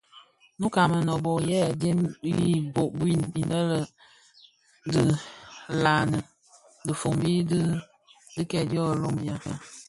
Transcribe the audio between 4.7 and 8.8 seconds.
dhi nlaňi dhifombi di kidèè